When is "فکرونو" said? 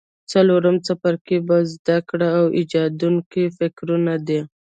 3.57-4.13